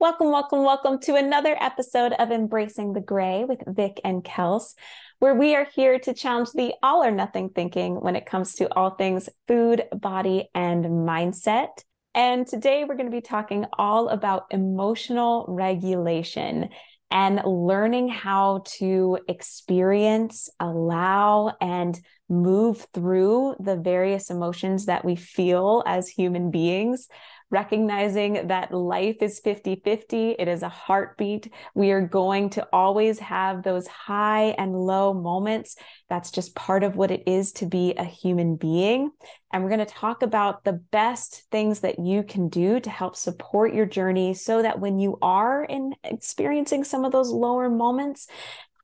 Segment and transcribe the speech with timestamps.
[0.00, 4.74] Welcome, welcome, welcome to another episode of Embracing the Gray with Vic and Kels,
[5.18, 8.72] where we are here to challenge the all or nothing thinking when it comes to
[8.76, 11.70] all things food, body, and mindset.
[12.14, 16.68] And today we're going to be talking all about emotional regulation
[17.10, 25.82] and learning how to experience, allow, and move through the various emotions that we feel
[25.86, 27.08] as human beings
[27.50, 30.30] recognizing that life is 50 50.
[30.38, 31.52] It is a heartbeat.
[31.74, 35.76] We are going to always have those high and low moments.
[36.08, 39.10] That's just part of what it is to be a human being.
[39.52, 43.16] And we're going to talk about the best things that you can do to help
[43.16, 48.26] support your journey so that when you are in experiencing some of those lower moments,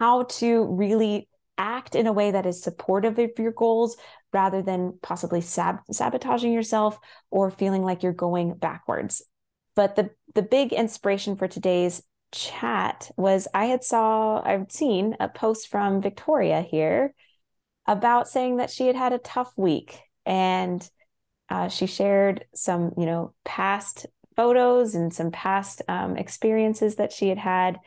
[0.00, 3.96] how to really act in a way that is supportive of your goals
[4.32, 6.98] rather than possibly sab- sabotaging yourself
[7.30, 9.22] or feeling like you're going backwards.
[9.76, 15.28] But the the big inspiration for today's chat was I had saw I've seen a
[15.28, 17.14] post from Victoria here
[17.86, 20.88] about saying that she had had a tough week and
[21.48, 27.28] uh, she shared some you know past photos and some past um, experiences that she
[27.28, 27.78] had had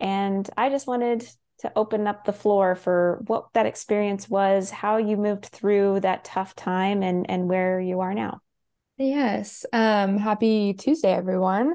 [0.00, 4.96] and I just wanted to open up the floor for what that experience was, how
[4.96, 8.40] you moved through that tough time and and where you are now.
[8.96, 9.64] Yes.
[9.72, 11.74] Um happy Tuesday everyone.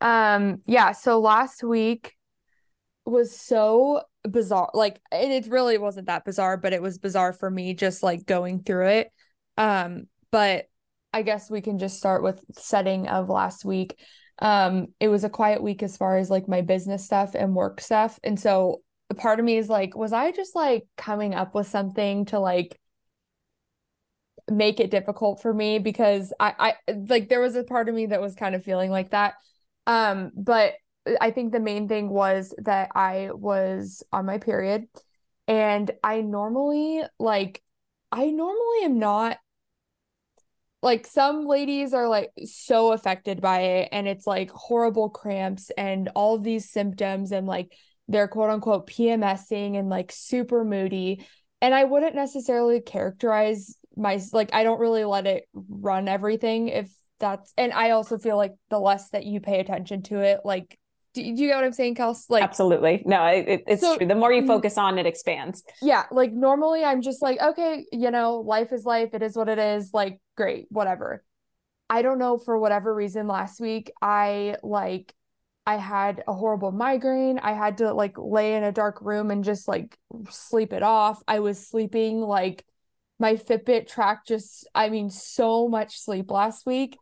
[0.00, 2.14] Um yeah, so last week
[3.04, 4.70] was so bizarre.
[4.74, 8.26] Like and it really wasn't that bizarre, but it was bizarre for me just like
[8.26, 9.12] going through it.
[9.56, 10.66] Um but
[11.12, 13.98] I guess we can just start with setting of last week.
[14.38, 17.80] Um it was a quiet week as far as like my business stuff and work
[17.80, 18.20] stuff.
[18.22, 18.82] And so
[19.16, 22.78] part of me is like, was I just like coming up with something to like
[24.50, 25.78] make it difficult for me?
[25.78, 28.90] Because I I like there was a part of me that was kind of feeling
[28.90, 29.34] like that.
[29.86, 30.74] Um, but
[31.20, 34.88] I think the main thing was that I was on my period.
[35.48, 37.62] And I normally like
[38.10, 39.38] I normally am not
[40.82, 43.88] like some ladies are like so affected by it.
[43.92, 47.72] And it's like horrible cramps and all these symptoms and like
[48.08, 51.26] they're quote unquote PMSing and like super moody.
[51.60, 56.90] And I wouldn't necessarily characterize my like I don't really let it run everything if
[57.18, 60.78] that's and I also feel like the less that you pay attention to it, like
[61.14, 62.26] do, do you get what I'm saying, Kels?
[62.28, 63.02] Like absolutely.
[63.06, 64.06] No, it, it's so, true.
[64.06, 64.48] The more you mm-hmm.
[64.48, 65.64] focus on it expands.
[65.80, 66.04] Yeah.
[66.10, 69.14] Like normally I'm just like, okay, you know, life is life.
[69.14, 69.90] It is what it is.
[69.94, 71.24] Like, great, whatever.
[71.88, 75.14] I don't know for whatever reason last week, I like
[75.66, 77.40] I had a horrible migraine.
[77.40, 79.98] I had to like lay in a dark room and just like
[80.30, 81.20] sleep it off.
[81.26, 82.64] I was sleeping like
[83.18, 86.96] my Fitbit tracked just, I mean, so much sleep last week.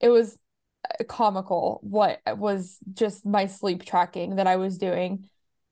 [0.00, 0.38] It was
[0.84, 5.26] uh, comical what was just my sleep tracking that I was doing.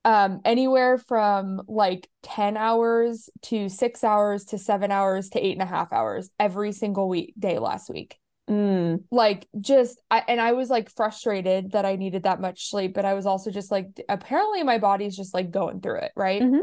[0.07, 5.63] Um, anywhere from like 10 hours to six hours to seven hours to eight and
[5.63, 8.19] a half hours every single week day last week.
[8.49, 9.05] Mm.
[9.11, 13.05] Like just I and I was like frustrated that I needed that much sleep, but
[13.05, 16.43] I was also just like apparently my body's just like going through it, right?
[16.43, 16.61] Mm-hmm.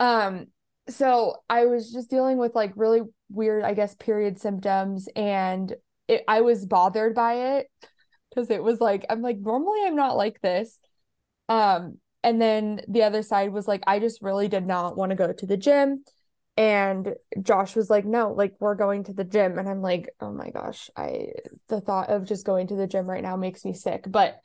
[0.00, 0.46] Um
[0.88, 5.74] so I was just dealing with like really weird, I guess, period symptoms and
[6.08, 7.70] it, I was bothered by it
[8.30, 10.78] because it was like I'm like normally I'm not like this.
[11.48, 15.16] Um and then the other side was like I just really did not want to
[15.16, 16.04] go to the gym
[16.56, 20.32] and Josh was like, "No, like we're going to the gym." And I'm like, "Oh
[20.32, 21.28] my gosh, I
[21.68, 24.40] the thought of just going to the gym right now makes me sick." But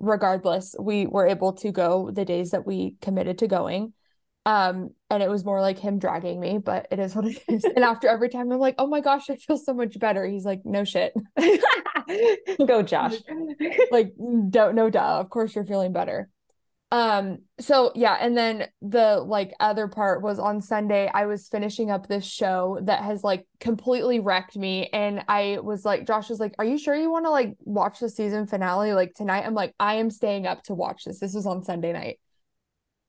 [0.00, 3.92] regardless, we were able to go the days that we committed to going.
[4.46, 7.64] Um, and it was more like him dragging me, but it is what it is.
[7.64, 10.44] and after every time I'm like, "Oh my gosh, I feel so much better." He's
[10.44, 11.14] like, "No shit."
[12.66, 13.14] go Josh.
[13.90, 14.12] like,
[14.50, 15.20] don't no duh.
[15.20, 16.28] Of course you're feeling better.
[16.90, 21.90] Um, so yeah, and then the like other part was on Sunday, I was finishing
[21.90, 24.88] up this show that has like completely wrecked me.
[24.92, 27.98] And I was like, Josh was like, Are you sure you want to like watch
[27.98, 29.44] the season finale like tonight?
[29.44, 31.18] I'm like, I am staying up to watch this.
[31.18, 32.20] This was on Sunday night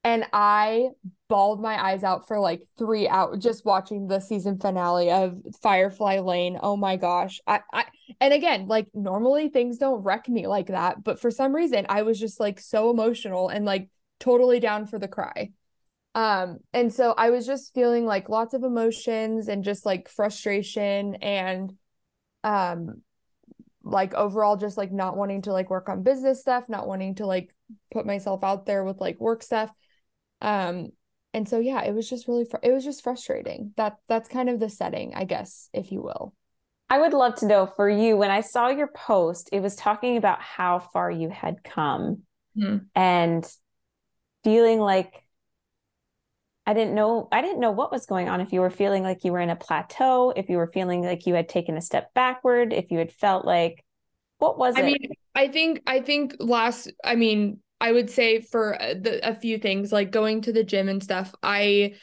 [0.06, 0.90] and I
[1.30, 6.20] bawled my eyes out for like three hours just watching the season finale of Firefly
[6.20, 6.60] Lane.
[6.62, 7.42] Oh my gosh.
[7.48, 7.86] I, I
[8.22, 12.04] and again, like normally things don't wreck me like that, but for some reason I
[12.04, 15.50] was just like so emotional and like totally down for the cry.
[16.14, 21.16] Um, and so I was just feeling like lots of emotions and just like frustration
[21.16, 21.74] and
[22.44, 23.02] um
[23.84, 27.26] like overall just like not wanting to like work on business stuff, not wanting to
[27.26, 27.56] like
[27.92, 29.72] put myself out there with like work stuff
[30.42, 30.90] um
[31.34, 34.50] and so yeah it was just really fr- it was just frustrating that that's kind
[34.50, 36.34] of the setting i guess if you will
[36.90, 40.18] I would love to know for you when I saw your post, it was talking
[40.18, 42.22] about how far you had come
[42.56, 42.78] mm-hmm.
[42.94, 43.46] and
[44.44, 45.24] feeling like
[46.68, 49.24] I didn't know I didn't know what was going on if you were feeling like
[49.24, 52.14] you were in a plateau, if you were feeling like you had taken a step
[52.14, 53.84] backward, if you had felt like
[54.38, 54.84] what was it?
[54.84, 55.02] I it?
[55.02, 59.58] mean, I think I think last I mean, I would say for the, a few
[59.58, 61.34] things like going to the gym and stuff.
[61.44, 61.96] I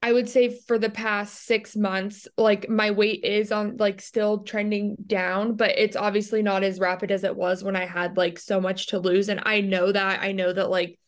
[0.00, 4.44] I would say for the past 6 months like my weight is on like still
[4.44, 8.38] trending down, but it's obviously not as rapid as it was when I had like
[8.38, 10.20] so much to lose and I know that.
[10.20, 10.98] I know that like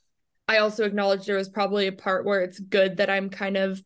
[0.49, 3.81] I also acknowledge there was probably a part where it's good that I'm kind of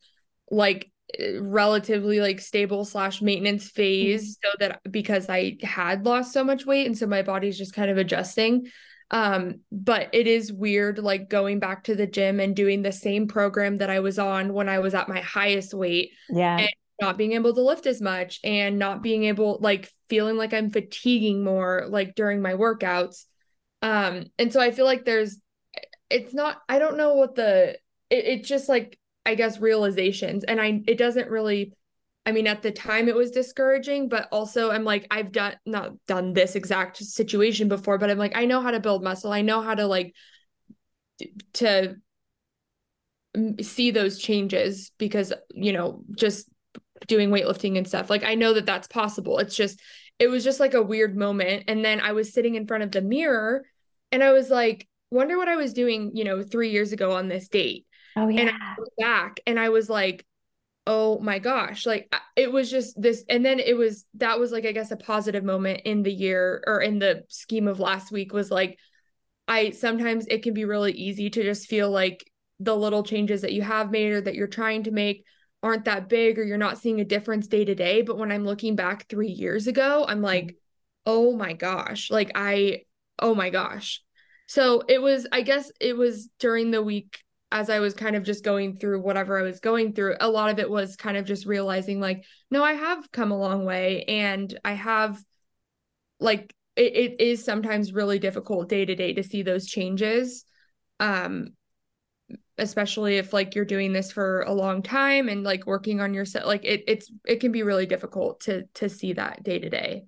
[0.50, 0.90] like
[1.38, 4.48] relatively like stable slash maintenance phase mm-hmm.
[4.48, 7.90] so that because I had lost so much weight and so my body's just kind
[7.90, 8.66] of adjusting.
[9.10, 13.28] Um, but it is weird like going back to the gym and doing the same
[13.28, 16.10] program that I was on when I was at my highest weight.
[16.28, 16.58] Yeah.
[16.58, 16.70] And
[17.00, 20.70] not being able to lift as much and not being able like feeling like I'm
[20.70, 23.24] fatiguing more like during my workouts.
[23.82, 25.38] Um, and so I feel like there's
[26.10, 27.70] it's not i don't know what the
[28.10, 31.72] it, it's just like i guess realizations and i it doesn't really
[32.26, 35.92] i mean at the time it was discouraging but also i'm like i've done not
[36.06, 39.42] done this exact situation before but i'm like i know how to build muscle i
[39.42, 40.14] know how to like
[41.52, 41.96] to
[43.60, 46.48] see those changes because you know just
[47.06, 49.80] doing weightlifting and stuff like i know that that's possible it's just
[50.18, 52.92] it was just like a weird moment and then i was sitting in front of
[52.92, 53.64] the mirror
[54.12, 57.28] and i was like wonder what I was doing, you know, three years ago on
[57.28, 57.86] this date.
[58.16, 58.40] Oh yeah.
[58.40, 60.26] And I back and I was like,
[60.86, 63.24] oh my gosh, like it was just this.
[63.28, 66.62] And then it was that was like I guess a positive moment in the year
[66.66, 68.78] or in the scheme of last week was like
[69.48, 73.52] I sometimes it can be really easy to just feel like the little changes that
[73.52, 75.24] you have made or that you're trying to make
[75.62, 78.02] aren't that big or you're not seeing a difference day to day.
[78.02, 80.56] But when I'm looking back three years ago, I'm like, mm-hmm.
[81.06, 82.82] oh my gosh, like I,
[83.18, 84.02] oh my gosh,
[84.46, 87.23] so it was, I guess it was during the week
[87.54, 90.16] as I was kind of just going through whatever I was going through.
[90.20, 93.38] A lot of it was kind of just realizing, like, no, I have come a
[93.38, 95.22] long way and I have,
[96.18, 100.44] like, it, it is sometimes really difficult day to day to see those changes.
[100.98, 101.50] Um,
[102.58, 106.46] especially if like you're doing this for a long time and like working on yourself
[106.46, 110.04] like it it's it can be really difficult to to see that day to day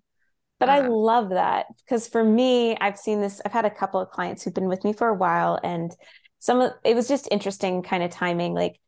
[0.58, 3.42] but I love that because for me, I've seen this.
[3.44, 5.94] I've had a couple of clients who've been with me for a while, and
[6.46, 8.54] some of it was just interesting kind of timing.
[8.54, 8.78] Like,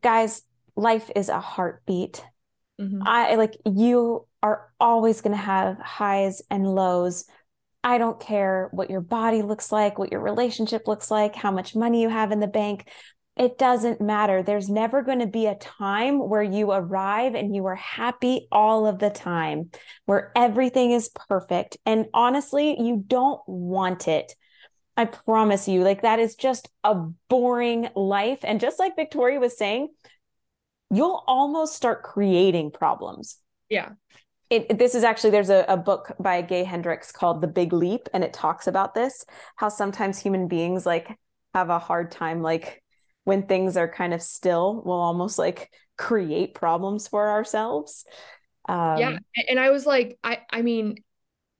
[0.00, 0.42] guys,
[0.74, 2.24] life is a heartbeat.
[2.80, 3.02] Mm-hmm.
[3.06, 7.24] I like you are always going to have highs and lows.
[7.84, 11.76] I don't care what your body looks like, what your relationship looks like, how much
[11.76, 12.88] money you have in the bank
[13.36, 14.42] it doesn't matter.
[14.42, 18.86] There's never going to be a time where you arrive and you are happy all
[18.86, 19.70] of the time,
[20.06, 21.76] where everything is perfect.
[21.84, 24.34] And honestly, you don't want it.
[24.96, 26.94] I promise you, like that is just a
[27.28, 28.40] boring life.
[28.42, 29.88] And just like Victoria was saying,
[30.90, 33.38] you'll almost start creating problems.
[33.68, 33.90] Yeah.
[34.48, 38.08] It, this is actually there's a, a book by Gay Hendricks called The Big Leap,
[38.14, 39.26] and it talks about this
[39.56, 41.18] how sometimes human beings like
[41.52, 42.82] have a hard time like
[43.24, 48.04] when things are kind of still, we'll almost like create problems for ourselves.
[48.68, 49.18] Um, yeah.
[49.48, 50.94] And I was like, I, I mean,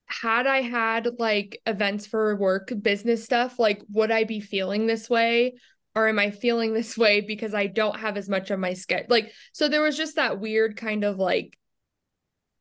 [0.06, 5.10] had I had like events for work, business stuff, like would I be feeling this
[5.10, 5.54] way?
[5.94, 9.06] Or am I feeling this way because I don't have as much of my schedule?
[9.08, 11.58] Like, so there was just that weird kind of like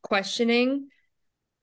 [0.02, 0.88] questioning.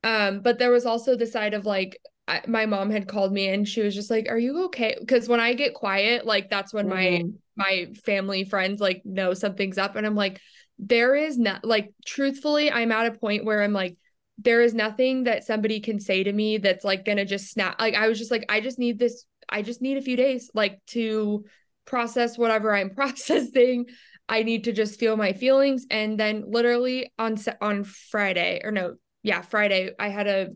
[0.04, 1.98] Um, but there was also the side of like,
[2.28, 5.28] I, my mom had called me and she was just like, "Are you okay?" Because
[5.28, 7.28] when I get quiet, like that's when mm-hmm.
[7.56, 10.40] my my family friends like know something's up, and I'm like,
[10.80, 13.98] there is not like truthfully, I'm at a point where I'm like,
[14.38, 17.80] there is nothing that somebody can say to me that's like gonna just snap.
[17.80, 19.26] Like I was just like, I just need this.
[19.50, 21.46] I just need a few days like to
[21.86, 23.86] process whatever I'm processing.
[24.30, 28.96] I need to just feel my feelings, and then literally on on Friday or no,
[29.22, 30.48] yeah, Friday, I had a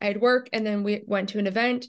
[0.00, 1.86] I had work and then we went to an event.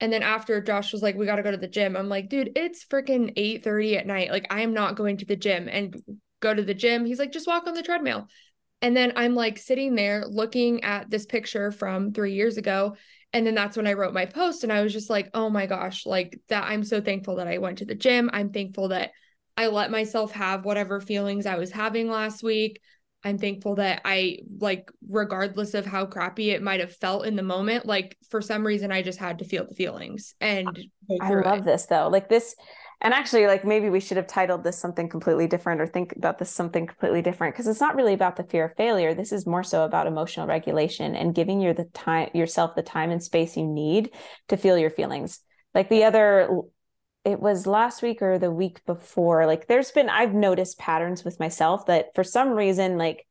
[0.00, 1.96] And then after Josh was like, we got to go to the gym.
[1.96, 4.32] I'm like, dude, it's freaking 8 30 at night.
[4.32, 5.94] Like, I am not going to the gym and
[6.40, 7.04] go to the gym.
[7.04, 8.26] He's like, just walk on the treadmill.
[8.82, 12.96] And then I'm like sitting there looking at this picture from three years ago.
[13.32, 14.64] And then that's when I wrote my post.
[14.64, 16.64] And I was just like, oh my gosh, like that.
[16.64, 18.28] I'm so thankful that I went to the gym.
[18.32, 19.12] I'm thankful that
[19.56, 22.80] I let myself have whatever feelings I was having last week.
[23.24, 27.42] I'm thankful that I like regardless of how crappy it might have felt in the
[27.42, 30.68] moment, like for some reason I just had to feel the feelings and
[31.20, 31.64] I love it.
[31.64, 32.08] this though.
[32.08, 32.56] Like this
[33.02, 36.38] and actually like maybe we should have titled this something completely different or think about
[36.38, 39.12] this something completely different because it's not really about the fear of failure.
[39.12, 43.10] This is more so about emotional regulation and giving you the time yourself the time
[43.10, 44.10] and space you need
[44.48, 45.40] to feel your feelings.
[45.74, 46.48] Like the other
[47.24, 51.38] it was last week or the week before like there's been i've noticed patterns with
[51.38, 53.24] myself that for some reason like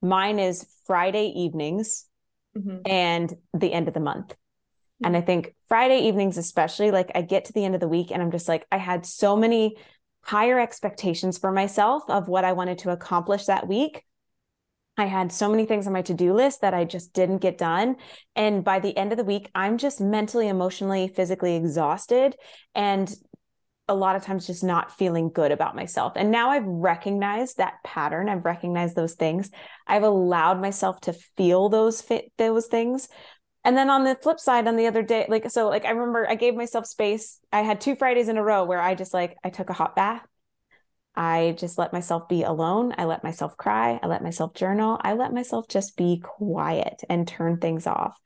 [0.00, 2.06] mine is friday evenings
[2.56, 2.78] mm-hmm.
[2.86, 4.34] and the end of the month.
[5.02, 8.10] And i think friday evenings especially like i get to the end of the week
[8.10, 9.76] and i'm just like i had so many
[10.22, 14.04] higher expectations for myself of what i wanted to accomplish that week
[14.96, 17.58] I had so many things on my to do list that I just didn't get
[17.58, 17.96] done.
[18.36, 22.36] And by the end of the week, I'm just mentally, emotionally, physically exhausted.
[22.74, 23.12] And
[23.88, 26.14] a lot of times just not feeling good about myself.
[26.16, 28.28] And now I've recognized that pattern.
[28.28, 29.50] I've recognized those things.
[29.86, 32.02] I've allowed myself to feel those
[32.38, 33.08] those things.
[33.64, 36.28] And then on the flip side, on the other day, like so, like I remember
[36.28, 37.40] I gave myself space.
[37.50, 39.96] I had two Fridays in a row where I just like I took a hot
[39.96, 40.26] bath.
[41.16, 42.94] I just let myself be alone.
[42.98, 43.98] I let myself cry.
[44.02, 44.98] I let myself journal.
[45.02, 48.18] I let myself just be quiet and turn things off.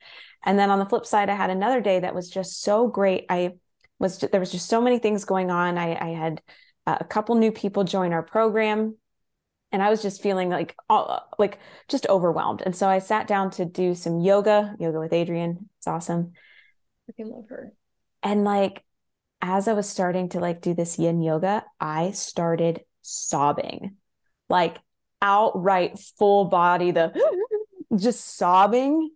[0.43, 3.25] And then on the flip side, I had another day that was just so great.
[3.29, 3.53] I
[3.99, 5.77] was there was just so many things going on.
[5.77, 6.41] I, I had
[6.87, 8.97] uh, a couple new people join our program
[9.71, 12.61] and I was just feeling like all, like just overwhelmed.
[12.65, 15.57] And so I sat down to do some yoga, yoga with Adriene.
[15.77, 16.33] It's awesome.
[17.07, 17.73] I can love her.
[18.23, 18.83] And like
[19.41, 23.95] as I was starting to like do this yin yoga, I started sobbing.
[24.49, 24.77] Like
[25.21, 27.13] outright full body the
[27.95, 29.11] just sobbing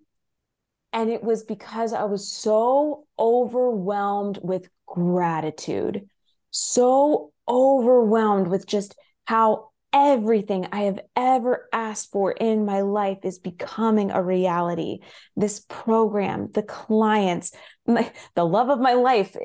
[0.94, 6.08] and it was because I was so overwhelmed with gratitude,
[6.52, 8.96] so overwhelmed with just
[9.26, 15.00] how everything I have ever asked for in my life is becoming a reality.
[15.36, 17.52] This program, the clients,
[17.88, 19.36] my, the love of my life.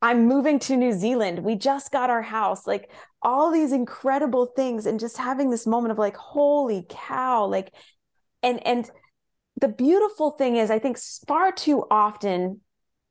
[0.00, 1.40] I'm moving to New Zealand.
[1.40, 2.66] We just got our house.
[2.66, 2.90] Like
[3.22, 7.74] all these incredible things and just having this moment of like holy cow like
[8.42, 8.88] and and
[9.60, 12.60] the beautiful thing is i think far too often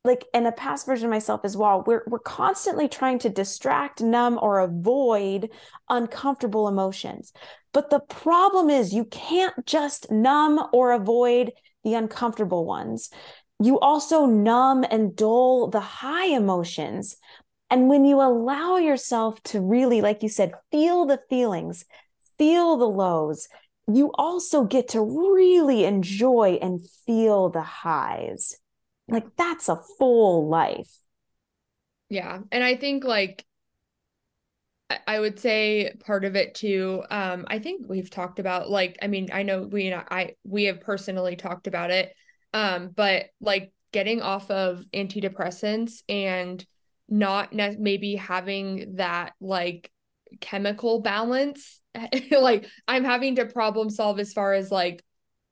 [0.03, 4.01] like in a past version of myself as well we're we're constantly trying to distract
[4.01, 5.49] numb or avoid
[5.89, 7.33] uncomfortable emotions.
[7.73, 11.51] But the problem is you can't just numb or avoid
[11.83, 13.09] the uncomfortable ones.
[13.61, 17.17] You also numb and dull the high emotions.
[17.69, 21.85] And when you allow yourself to really like you said feel the feelings
[22.37, 23.47] feel the lows
[23.87, 28.57] you also get to really enjoy and feel the highs.
[29.07, 30.97] Like that's a full life.
[32.09, 32.39] Yeah.
[32.51, 33.45] And I think like
[35.05, 37.03] I would say part of it too.
[37.09, 40.79] Um, I think we've talked about like, I mean, I know we I we have
[40.81, 42.13] personally talked about it.
[42.53, 46.65] Um, but like getting off of antidepressants and
[47.09, 49.91] not ne- maybe having that like
[50.41, 51.81] chemical balance
[52.31, 55.03] like i'm having to problem solve as far as like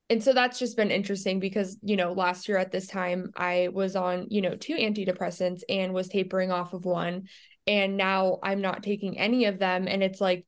[0.10, 3.70] and so that's just been interesting because you know last year at this time i
[3.74, 7.28] was on you know two antidepressants and was tapering off of one.
[7.68, 9.88] And now i'm not taking any of them.
[9.88, 10.46] And it's like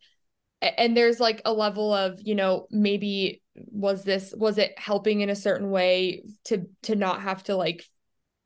[0.61, 5.29] and there's like a level of you know maybe was this was it helping in
[5.29, 7.83] a certain way to to not have to like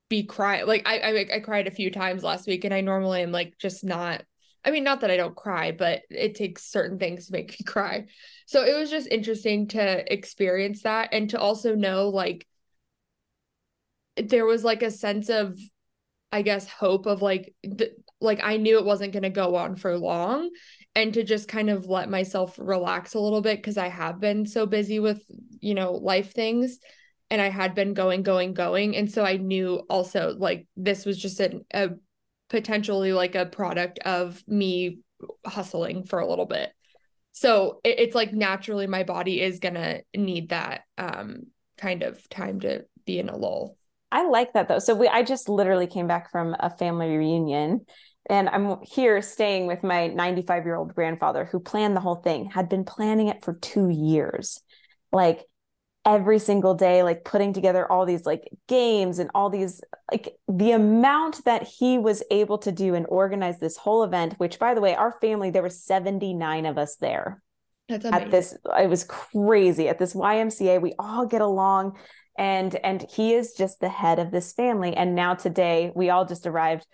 [0.10, 3.22] be crying like I, I i cried a few times last week and i normally
[3.22, 4.24] am like just not
[4.64, 7.58] I mean, not that I don't cry, but it takes certain things to make me
[7.66, 8.06] cry.
[8.46, 12.48] So it was just interesting to experience that and to also know like
[14.18, 15.58] there was like a sense of
[16.32, 17.92] I guess hope of like th-
[18.22, 20.50] like I knew it wasn't going to go on for long
[20.96, 24.46] and to just kind of let myself relax a little bit cuz I have been
[24.46, 25.24] so busy with,
[25.60, 26.80] you know, life things
[27.30, 31.18] and I had been going going going and so I knew also like this was
[31.18, 31.92] just an, a
[32.52, 35.00] potentially like a product of me
[35.46, 36.70] hustling for a little bit.
[37.32, 42.60] So it, it's like naturally my body is gonna need that um kind of time
[42.60, 43.78] to be in a lull.
[44.12, 44.80] I like that though.
[44.80, 47.86] So we I just literally came back from a family reunion
[48.30, 52.52] and I'm here staying with my 95 year old grandfather who planned the whole thing,
[52.52, 54.60] had been planning it for two years.
[55.14, 55.46] Like
[56.06, 59.82] every single day like putting together all these like games and all these
[60.12, 64.58] like the amount that he was able to do and organize this whole event which
[64.58, 67.44] by the way our family there were 79 of us there.
[68.14, 69.90] At this it was crazy.
[69.90, 71.98] At this YMCA we all get along
[72.36, 74.96] and and he is just the head of this family.
[74.96, 76.88] And now today we all just arrived.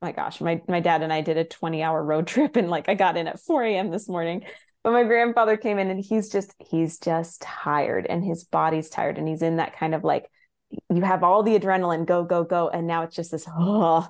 [0.00, 2.88] My gosh my my dad and I did a 20 hour road trip and like
[2.88, 4.44] I got in at 4 a.m this morning
[4.84, 9.16] but my grandfather came in and he's just he's just tired and his body's tired
[9.18, 10.30] and he's in that kind of like
[10.90, 12.68] you have all the adrenaline go go go.
[12.68, 14.08] And now it's just this oh.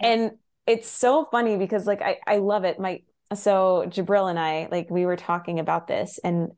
[0.00, 0.32] And
[0.66, 2.80] it's so funny because like I I love it.
[2.80, 3.00] My
[3.34, 6.48] so Jabril and I like we were talking about this and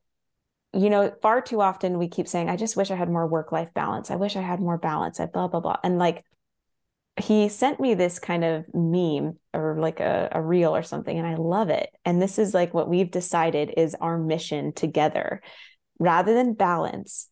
[0.72, 3.50] you know far too often we keep saying I just wish I had more work
[3.50, 4.10] life balance.
[4.10, 5.18] I wish I had more balance.
[5.18, 5.76] I blah blah blah.
[5.82, 6.24] And like
[7.20, 11.26] he sent me this kind of meme or like a, a reel or something and
[11.26, 11.90] i love it.
[12.04, 15.42] And this is like what we've decided is our mission together.
[15.98, 17.28] Rather than balance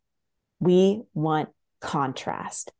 [0.60, 1.48] we want
[1.80, 2.72] contrast.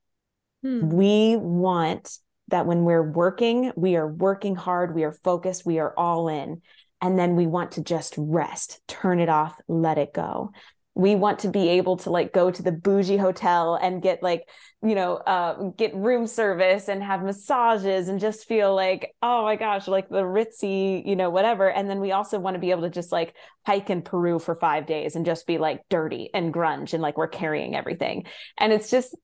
[0.62, 0.90] Hmm.
[0.90, 5.94] we want that when we're working we are working hard we are focused we are
[5.96, 6.60] all in
[7.00, 10.52] and then we want to just rest turn it off let it go
[10.94, 14.42] we want to be able to like go to the bougie hotel and get like
[14.82, 19.56] you know uh, get room service and have massages and just feel like oh my
[19.56, 21.70] gosh like the ritzy you know whatever.
[21.70, 24.56] And then we also want to be able to just like hike in peru for
[24.56, 28.24] five days and just be like dirty and grunge and like we're carrying everything.
[28.58, 29.16] And it's just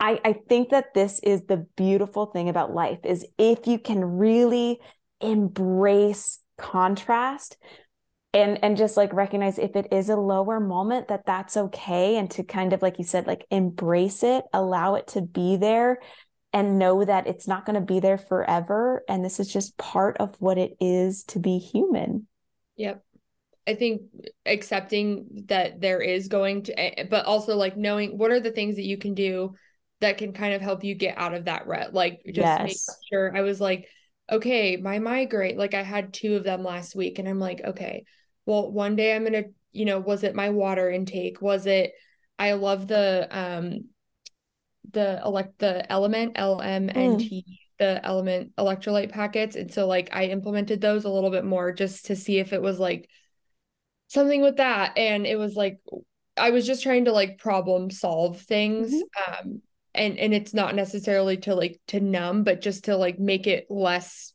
[0.00, 4.04] I, I think that this is the beautiful thing about life is if you can
[4.04, 4.78] really
[5.20, 7.56] embrace contrast
[8.34, 12.30] and and just like recognize if it is a lower moment that that's okay and
[12.30, 15.98] to kind of like you said like embrace it allow it to be there
[16.52, 20.16] and know that it's not going to be there forever and this is just part
[20.18, 22.26] of what it is to be human.
[22.76, 23.02] Yep.
[23.66, 24.02] I think
[24.46, 28.76] accepting that there is going to eh, but also like knowing what are the things
[28.76, 29.54] that you can do
[30.00, 31.92] that can kind of help you get out of that rut?
[31.92, 32.62] Like just yes.
[32.62, 33.86] make sure i was like
[34.30, 38.04] okay my migraine like i had two of them last week and i'm like okay
[38.48, 41.92] well one day i'm gonna you know was it my water intake was it
[42.38, 43.84] i love the um
[44.90, 47.44] the elect the element lmnt mm.
[47.78, 52.06] the element electrolyte packets and so like i implemented those a little bit more just
[52.06, 53.08] to see if it was like
[54.08, 55.78] something with that and it was like
[56.38, 59.46] i was just trying to like problem solve things mm-hmm.
[59.46, 59.62] um
[59.94, 63.66] and and it's not necessarily to like to numb but just to like make it
[63.68, 64.32] less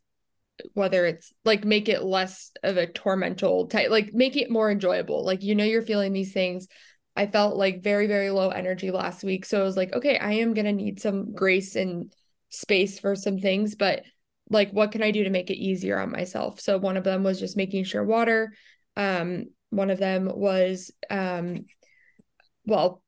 [0.74, 5.26] whether it's like make it less of a tormental type like make it more enjoyable.
[5.26, 6.68] Like you know you're feeling these things.
[7.16, 9.46] I felt like very very low energy last week.
[9.46, 12.14] So i was like okay i am going to need some grace and
[12.50, 14.04] space for some things but
[14.50, 16.60] like what can i do to make it easier on myself?
[16.60, 18.54] So one of them was just making sure water.
[18.96, 21.66] Um one of them was um
[22.66, 23.02] well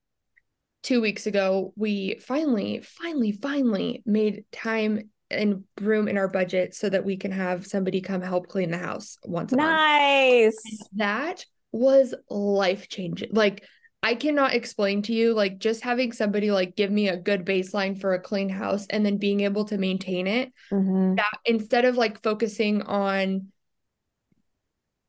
[0.82, 6.90] two weeks ago we finally finally finally made time and room in our budget so
[6.90, 9.66] that we can have somebody come help clean the house once a nice.
[9.66, 10.56] month.
[10.56, 10.90] Nice.
[10.96, 13.30] That was life changing.
[13.34, 13.64] Like
[14.04, 18.00] I cannot explain to you like just having somebody like give me a good baseline
[18.00, 20.54] for a clean house and then being able to maintain it.
[20.72, 21.16] Mm-hmm.
[21.16, 23.48] That instead of like focusing on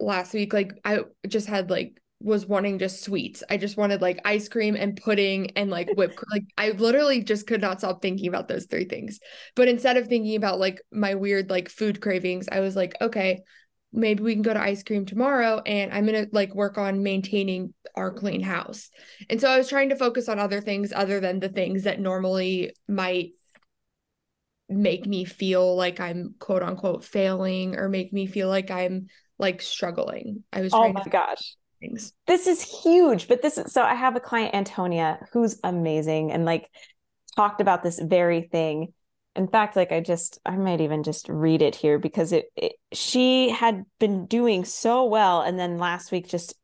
[0.00, 3.42] last week like I just had like was wanting just sweets.
[3.50, 7.46] I just wanted like ice cream and pudding and like whipped like I literally just
[7.46, 9.20] could not stop thinking about those three things.
[9.54, 13.42] But instead of thinking about like my weird like food cravings, I was like, okay,
[13.92, 17.02] maybe we can go to ice cream tomorrow and I'm going to like work on
[17.02, 18.90] maintaining our clean house.
[19.28, 22.00] And so I was trying to focus on other things other than the things that
[22.00, 23.30] normally might
[24.68, 29.62] make me feel like I'm quote unquote failing or make me feel like I'm like
[29.62, 30.44] struggling.
[30.52, 32.12] I was Oh my to- gosh things.
[32.26, 36.44] This is huge, but this is so I have a client, Antonia, who's amazing and
[36.44, 36.70] like
[37.34, 38.92] talked about this very thing.
[39.34, 42.72] In fact, like I just I might even just read it here because it, it
[42.92, 46.54] she had been doing so well and then last week just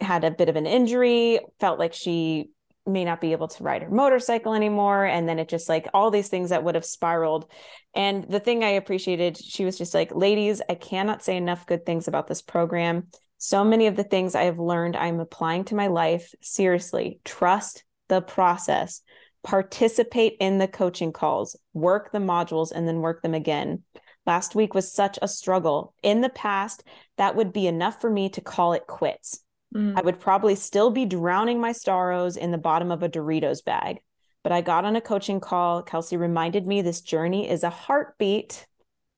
[0.00, 2.50] had a bit of an injury, felt like she
[2.86, 6.10] may not be able to ride her motorcycle anymore and then it just like all
[6.10, 7.48] these things that would have spiraled
[7.94, 11.86] and the thing i appreciated she was just like ladies i cannot say enough good
[11.86, 13.06] things about this program
[13.42, 16.32] so many of the things I have learned, I'm applying to my life.
[16.42, 19.02] Seriously, trust the process,
[19.42, 23.82] participate in the coaching calls, work the modules, and then work them again.
[24.26, 25.92] Last week was such a struggle.
[26.04, 26.84] In the past,
[27.16, 29.42] that would be enough for me to call it quits.
[29.74, 29.98] Mm.
[29.98, 33.98] I would probably still be drowning my Staros in the bottom of a Doritos bag.
[34.44, 35.82] But I got on a coaching call.
[35.82, 38.68] Kelsey reminded me this journey is a heartbeat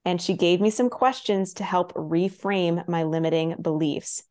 [0.05, 4.23] and she gave me some questions to help reframe my limiting beliefs.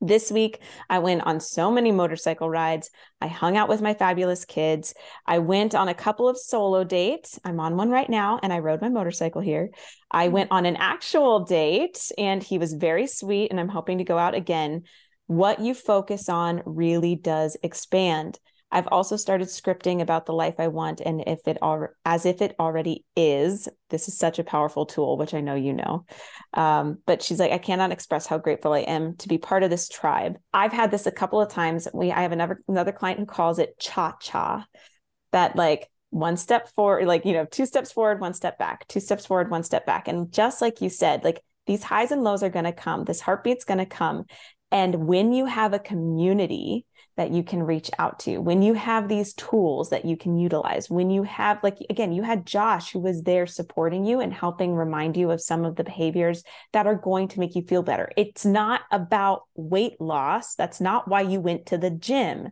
[0.00, 2.90] This week, I went on so many motorcycle rides.
[3.22, 4.92] I hung out with my fabulous kids.
[5.26, 7.38] I went on a couple of solo dates.
[7.42, 9.70] I'm on one right now, and I rode my motorcycle here.
[10.10, 10.34] I mm-hmm.
[10.34, 14.18] went on an actual date, and he was very sweet, and I'm hoping to go
[14.18, 14.82] out again.
[15.26, 18.38] What you focus on really does expand.
[18.70, 22.42] I've also started scripting about the life I want and if it all as if
[22.42, 23.68] it already is.
[23.90, 26.04] This is such a powerful tool, which I know you know.
[26.54, 29.70] Um, but she's like, I cannot express how grateful I am to be part of
[29.70, 30.36] this tribe.
[30.52, 31.86] I've had this a couple of times.
[31.94, 34.66] We I have another another client who calls it cha cha,
[35.30, 39.00] that like one step forward, like you know, two steps forward, one step back, two
[39.00, 42.42] steps forward, one step back, and just like you said, like these highs and lows
[42.42, 43.04] are going to come.
[43.04, 44.24] This heartbeat's going to come,
[44.74, 46.84] and when you have a community
[47.16, 50.90] that you can reach out to, when you have these tools that you can utilize,
[50.90, 54.74] when you have, like, again, you had Josh who was there supporting you and helping
[54.74, 58.10] remind you of some of the behaviors that are going to make you feel better.
[58.16, 60.56] It's not about weight loss.
[60.56, 62.50] That's not why you went to the gym.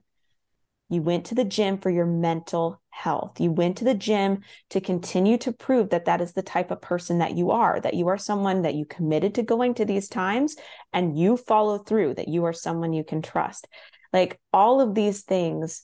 [0.93, 3.41] You went to the gym for your mental health.
[3.41, 6.83] You went to the gym to continue to prove that that is the type of
[6.83, 10.11] person that you are, that you are someone that you committed to going to these
[10.11, 10.55] times
[10.93, 13.67] and you follow through, that you are someone you can trust.
[14.13, 15.83] Like all of these things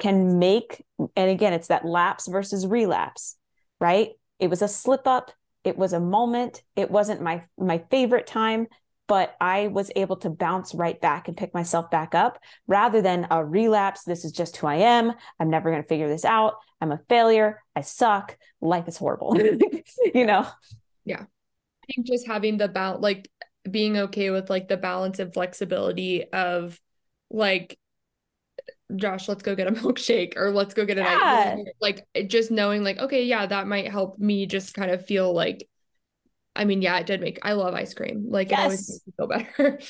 [0.00, 3.36] can make, and again, it's that lapse versus relapse,
[3.78, 4.10] right?
[4.40, 5.30] It was a slip up.
[5.62, 6.64] It was a moment.
[6.74, 8.66] It wasn't my my favorite time,
[9.08, 13.26] but I was able to bounce right back and pick myself back up rather than
[13.30, 14.04] a relapse.
[14.04, 15.12] This is just who I am.
[15.40, 16.56] I'm never going to figure this out.
[16.80, 17.62] I'm a failure.
[17.74, 18.36] I suck.
[18.60, 19.36] Life is horrible.
[20.14, 20.46] you know?
[21.06, 21.22] Yeah.
[21.22, 23.28] I think just having the balance, like
[23.68, 26.78] being okay with like the balance and flexibility of
[27.30, 27.78] like,
[28.94, 31.54] Josh, let's go get a milkshake or let's go get an yeah.
[31.56, 31.66] night.
[31.80, 35.66] Like just knowing like, okay, yeah, that might help me just kind of feel like
[36.58, 38.26] I mean, yeah, it did make I love ice cream.
[38.28, 38.58] Like yes.
[38.58, 39.80] it always makes me feel better.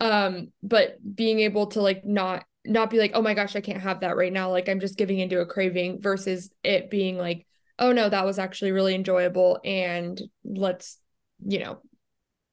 [0.00, 3.82] um, but being able to like not not be like, oh my gosh, I can't
[3.82, 4.50] have that right now.
[4.50, 7.46] Like I'm just giving into a craving versus it being like,
[7.78, 9.60] oh no, that was actually really enjoyable.
[9.64, 10.98] And let's,
[11.44, 11.80] you know.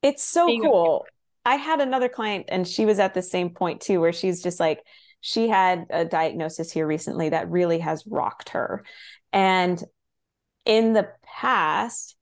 [0.01, 1.05] It's so cool.
[1.45, 4.59] I had another client and she was at the same point too, where she's just
[4.59, 4.81] like,
[5.21, 8.83] she had a diagnosis here recently that really has rocked her.
[9.31, 9.81] And
[10.65, 12.15] in the past,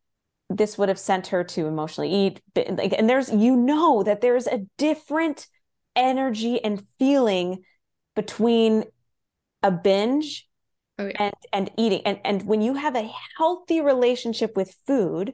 [0.49, 4.47] this would have sent her to emotionally eat like and there's you know that there's
[4.47, 5.47] a different
[5.95, 7.63] energy and feeling
[8.15, 8.83] between
[9.61, 10.47] a binge
[10.97, 11.13] oh, yeah.
[11.19, 15.33] and and eating and and when you have a healthy relationship with food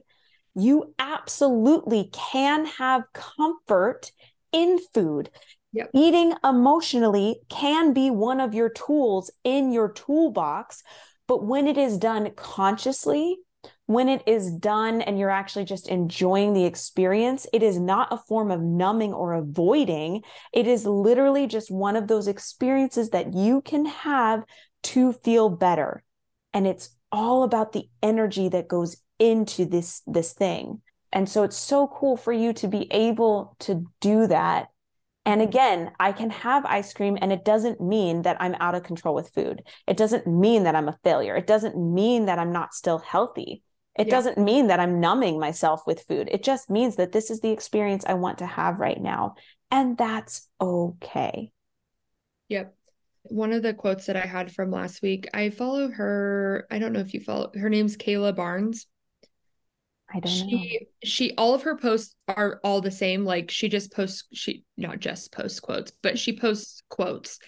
[0.54, 4.10] you absolutely can have comfort
[4.52, 5.30] in food
[5.72, 5.88] yep.
[5.94, 10.82] eating emotionally can be one of your tools in your toolbox
[11.26, 13.38] but when it is done consciously
[13.86, 18.18] when it is done and you're actually just enjoying the experience, it is not a
[18.18, 20.22] form of numbing or avoiding.
[20.52, 24.42] It is literally just one of those experiences that you can have
[24.84, 26.02] to feel better.
[26.52, 30.82] And it's all about the energy that goes into this this thing.
[31.12, 34.68] And so it's so cool for you to be able to do that.
[35.24, 38.82] And again, I can have ice cream and it doesn't mean that I'm out of
[38.82, 39.62] control with food.
[39.86, 41.36] It doesn't mean that I'm a failure.
[41.36, 43.62] It doesn't mean that I'm not still healthy
[43.98, 44.10] it yeah.
[44.10, 46.28] doesn't mean that I'm numbing myself with food.
[46.30, 49.36] It just means that this is the experience I want to have right now.
[49.70, 51.50] And that's okay.
[52.48, 52.74] Yep.
[53.24, 56.66] One of the quotes that I had from last week, I follow her.
[56.70, 58.86] I don't know if you follow her name's Kayla Barnes.
[60.12, 60.86] I don't she, know.
[61.02, 63.24] She all of her posts are all the same.
[63.24, 67.40] Like she just posts she not just posts quotes, but she posts quotes.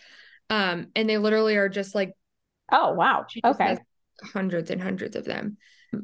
[0.50, 2.14] Um, and they literally are just like
[2.72, 3.26] Oh wow.
[3.44, 3.78] Okay.
[4.32, 5.58] Hundreds and hundreds of them.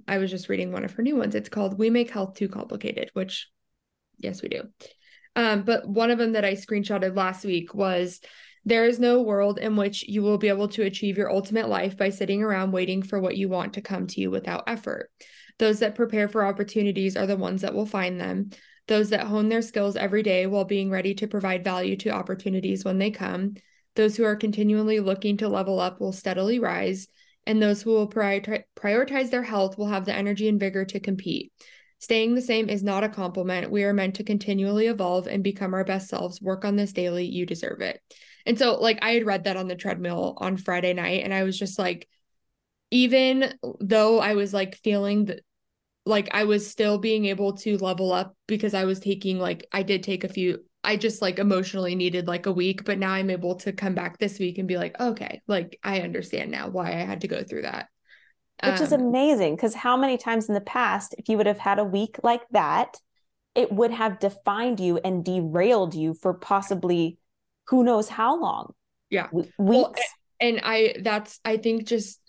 [0.09, 1.35] I was just reading one of her new ones.
[1.35, 3.49] It's called We Make Health Too Complicated, which,
[4.19, 4.63] yes, we do.
[5.37, 8.21] Um, but one of them that I screenshotted last week was
[8.65, 11.97] there is no world in which you will be able to achieve your ultimate life
[11.97, 15.11] by sitting around waiting for what you want to come to you without effort.
[15.59, 18.51] Those that prepare for opportunities are the ones that will find them.
[18.87, 22.85] Those that hone their skills every day while being ready to provide value to opportunities
[22.85, 23.55] when they come.
[23.97, 27.07] Those who are continually looking to level up will steadily rise
[27.47, 31.53] and those who will prioritize their health will have the energy and vigor to compete.
[32.01, 33.71] Staying the same is not a compliment.
[33.71, 36.41] We are meant to continually evolve and become our best selves.
[36.43, 37.25] Work on this daily.
[37.25, 38.01] You deserve it.
[38.45, 41.45] And so, like, I had read that on the treadmill on Friday night, and I
[41.45, 42.07] was just like,
[42.91, 45.41] even though I was like feeling that,
[46.05, 49.83] like, I was still being able to level up because I was taking, like, I
[49.83, 53.31] did take a few I just like emotionally needed like a week, but now I'm
[53.31, 56.89] able to come back this week and be like, okay, like I understand now why
[56.89, 57.89] I had to go through that.
[58.63, 61.59] Which um, is amazing because how many times in the past, if you would have
[61.59, 62.99] had a week like that,
[63.55, 67.19] it would have defined you and derailed you for possibly
[67.69, 68.75] who knows how long.
[69.11, 69.29] Yeah.
[69.33, 69.53] weeks.
[69.59, 69.95] Well,
[70.41, 72.21] and I, that's, I think just,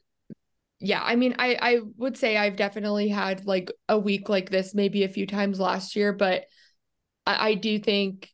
[0.79, 4.75] yeah, I mean, I, I would say I've definitely had like a week like this,
[4.75, 6.45] maybe a few times last year, but
[7.25, 8.29] I, I do think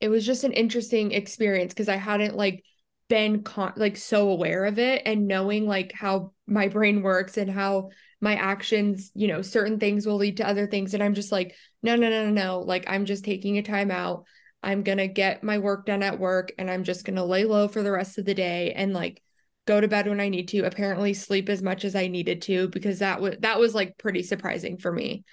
[0.00, 2.62] it was just an interesting experience because I hadn't like
[3.08, 7.50] been con- like so aware of it and knowing like how my brain works and
[7.50, 10.94] how my actions, you know, certain things will lead to other things.
[10.94, 12.60] And I'm just like, no, no, no, no, no.
[12.60, 14.24] Like I'm just taking a time out.
[14.62, 17.44] I'm going to get my work done at work and I'm just going to lay
[17.44, 19.22] low for the rest of the day and like
[19.66, 20.62] go to bed when I need to.
[20.62, 24.22] Apparently sleep as much as I needed to because that was that was like pretty
[24.22, 25.24] surprising for me.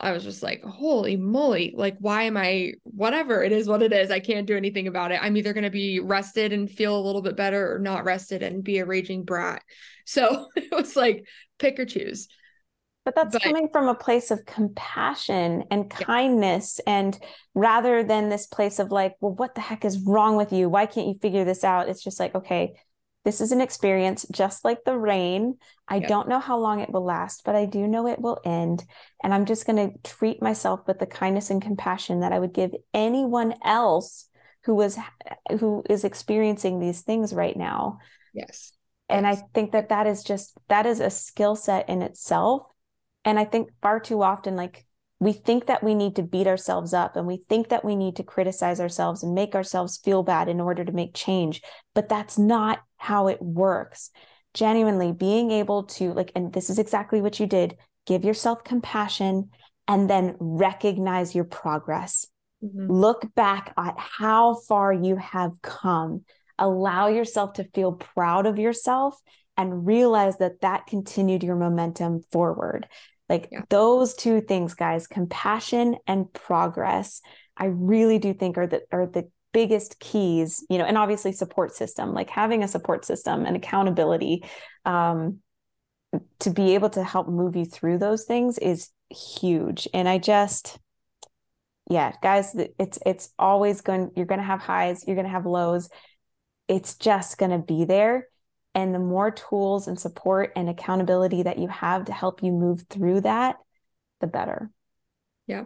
[0.00, 3.92] I was just like, holy moly, like, why am I, whatever, it is what it
[3.92, 4.10] is.
[4.10, 5.20] I can't do anything about it.
[5.20, 8.42] I'm either going to be rested and feel a little bit better or not rested
[8.42, 9.62] and be a raging brat.
[10.08, 11.26] So it was like,
[11.58, 12.28] pick or choose.
[13.04, 16.80] But that's but, coming from a place of compassion and kindness.
[16.86, 16.98] Yeah.
[16.98, 17.18] And
[17.54, 20.70] rather than this place of like, well, what the heck is wrong with you?
[20.70, 21.90] Why can't you figure this out?
[21.90, 22.74] It's just like, okay,
[23.28, 25.58] this is an experience just like the rain.
[25.86, 26.08] I yep.
[26.08, 28.86] don't know how long it will last, but I do know it will end.
[29.22, 32.54] And I'm just going to treat myself with the kindness and compassion that I would
[32.54, 34.30] give anyone else
[34.64, 34.96] who was
[35.60, 37.98] who is experiencing these things right now.
[38.32, 38.72] Yes.
[39.10, 39.42] And yes.
[39.42, 42.62] I think that that is just that is a skill set in itself.
[43.26, 44.86] And I think far too often like
[45.20, 48.16] we think that we need to beat ourselves up and we think that we need
[48.16, 51.60] to criticize ourselves and make ourselves feel bad in order to make change
[51.92, 54.10] but that's not how it works
[54.54, 59.50] genuinely being able to like and this is exactly what you did give yourself compassion
[59.86, 62.26] and then recognize your progress
[62.62, 62.90] mm-hmm.
[62.90, 66.24] look back at how far you have come
[66.58, 69.18] allow yourself to feel proud of yourself
[69.56, 72.86] and realize that that continued your momentum forward
[73.28, 73.62] like yeah.
[73.68, 77.20] those two things, guys, compassion and progress,
[77.56, 81.74] I really do think are the are the biggest keys, you know, and obviously support
[81.74, 84.44] system, like having a support system and accountability
[84.84, 85.38] um,
[86.40, 89.88] to be able to help move you through those things is huge.
[89.94, 90.78] And I just,
[91.90, 94.10] yeah, guys, it's it's always going.
[94.14, 95.04] You're going to have highs.
[95.06, 95.88] You're going to have lows.
[96.68, 98.28] It's just going to be there.
[98.74, 102.84] And the more tools and support and accountability that you have to help you move
[102.90, 103.56] through that,
[104.20, 104.70] the better.
[105.46, 105.64] Yeah.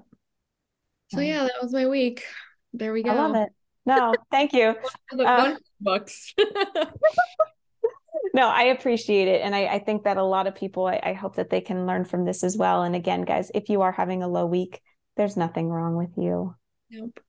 [1.09, 2.25] So yeah, that was my week.
[2.73, 3.11] There we go.
[3.11, 3.51] I love it.
[3.85, 4.77] No, thank you.
[5.19, 6.35] uh, books.
[8.35, 9.43] no, I appreciate it.
[9.43, 11.87] And I, I, think that a lot of people, I, I hope that they can
[11.87, 12.83] learn from this as well.
[12.83, 14.81] And again, guys, if you are having a low week,
[15.17, 16.55] there's nothing wrong with you.
[16.91, 17.21] Nope.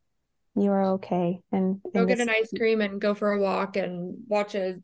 [0.56, 1.42] You are okay.
[1.52, 4.76] And go get an ice cream and go for a walk and watch a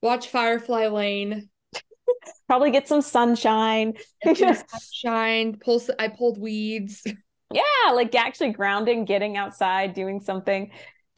[0.00, 1.50] watch Firefly Lane.
[2.48, 3.94] Probably get some sunshine.
[4.24, 5.58] sunshine.
[5.62, 5.82] Pull.
[5.98, 7.04] I pulled weeds.
[7.52, 10.70] Yeah, like actually grounding, getting outside, doing something,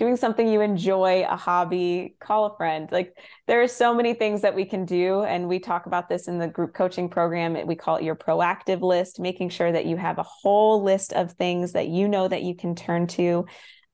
[0.03, 2.17] doing something you enjoy, a hobby.
[2.19, 2.89] Call a friend.
[2.91, 6.27] Like there are so many things that we can do, and we talk about this
[6.27, 7.57] in the group coaching program.
[7.69, 11.31] We call it your proactive list, making sure that you have a whole list of
[11.35, 13.47] things that you know that you can turn to.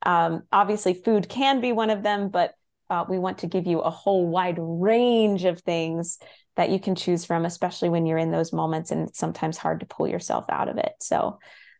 [0.02, 2.54] Um, obviously, food can be one of them, but
[2.88, 6.18] uh, we want to give you a whole wide range of things
[6.56, 9.80] that you can choose from, especially when you're in those moments and it's sometimes hard
[9.80, 10.94] to pull yourself out of it.
[11.00, 11.38] So,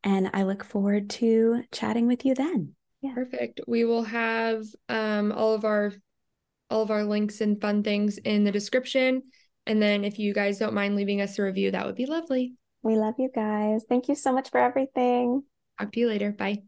[0.02, 2.74] And I look forward to chatting with you then.
[3.00, 3.14] Yeah.
[3.14, 3.60] Perfect.
[3.66, 5.92] We will have um, all of our
[6.70, 9.22] all of our links and fun things in the description.
[9.66, 12.54] And then if you guys don't mind leaving us a review, that would be lovely.
[12.82, 13.84] We love you guys.
[13.88, 15.42] Thank you so much for everything.
[15.78, 16.32] Talk to you later.
[16.32, 16.62] Bye.